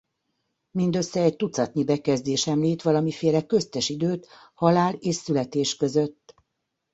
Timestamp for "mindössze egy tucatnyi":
0.71-1.83